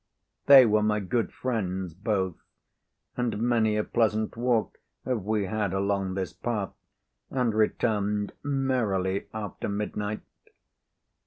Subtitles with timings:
[0.47, 2.33] They were my good friends, both;
[3.15, 6.73] and many a pleasant walk have we had along this path,
[7.29, 10.21] and returned merrily after midnight.